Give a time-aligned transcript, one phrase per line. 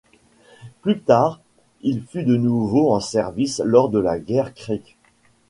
[0.81, 1.41] Plus tard,
[1.81, 4.97] il fut de nouveau en service lors de la guerre Creek.